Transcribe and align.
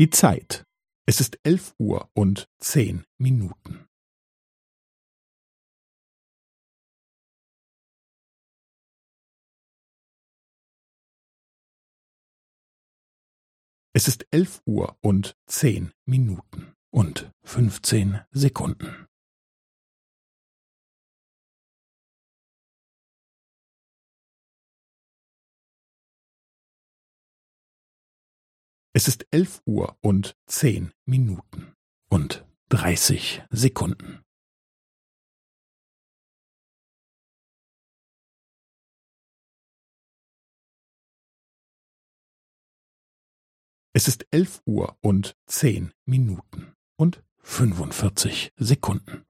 Die 0.00 0.08
Zeit. 0.08 0.64
Es 1.06 1.20
ist 1.20 1.38
elf 1.42 1.74
Uhr 1.78 2.10
und 2.14 2.48
zehn 2.58 3.04
Minuten. 3.18 3.86
Es 13.92 14.08
ist 14.08 14.26
elf 14.30 14.62
Uhr 14.64 14.96
und 15.02 15.36
zehn 15.44 15.92
Minuten 16.06 16.72
und 16.88 17.30
fünfzehn 17.42 18.22
Sekunden. 18.30 19.09
Es 29.00 29.08
ist 29.08 29.26
elf 29.30 29.62
Uhr 29.64 29.96
und 30.02 30.36
zehn 30.44 30.92
Minuten 31.06 31.74
und 32.10 32.44
dreißig 32.68 33.42
Sekunden. 33.48 34.20
Es 43.94 44.06
ist 44.06 44.26
elf 44.30 44.60
Uhr 44.66 44.98
und 45.00 45.34
zehn 45.46 45.94
Minuten 46.04 46.74
und 46.98 47.24
fünfundvierzig 47.38 48.52
Sekunden. 48.56 49.24